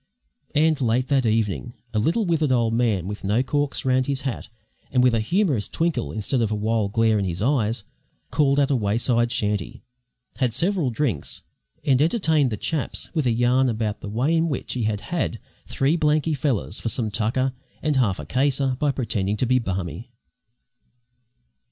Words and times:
And 0.55 0.81
late 0.81 1.09
that 1.09 1.27
evening 1.27 1.75
a 1.93 1.99
little 1.99 2.25
withered 2.25 2.51
old 2.51 2.73
man 2.73 3.05
with 3.07 3.23
no 3.23 3.43
corks 3.43 3.85
round 3.85 4.07
his 4.07 4.21
hat 4.21 4.49
and 4.91 5.03
with 5.03 5.13
a 5.13 5.19
humourous 5.19 5.67
twinkle 5.69 6.11
instead 6.11 6.41
of 6.41 6.49
a 6.51 6.55
wild 6.55 6.93
glare 6.93 7.19
in 7.19 7.25
his 7.25 7.39
eyes, 7.39 7.83
called 8.31 8.59
at 8.59 8.71
a 8.71 8.75
wayside 8.75 9.31
shanty, 9.31 9.83
had 10.37 10.55
several 10.55 10.89
drinks, 10.89 11.41
and 11.83 12.01
entertained 12.01 12.49
the 12.49 12.57
chaps 12.57 13.13
with 13.13 13.27
a 13.27 13.31
yarn 13.31 13.69
about 13.69 13.99
the 14.01 14.09
way 14.09 14.35
in 14.35 14.49
which 14.49 14.73
he 14.73 14.85
had 14.85 15.01
"had" 15.01 15.37
three 15.67 15.95
"blanky 15.95 16.33
fellers" 16.33 16.79
for 16.79 16.89
some 16.89 17.11
tucker 17.11 17.53
and 17.83 17.97
"half 17.97 18.17
a 18.19 18.25
caser" 18.25 18.75
by 18.79 18.91
pretending 18.91 19.37
to 19.37 19.45
be 19.45 19.59
"barmy." 19.59 20.09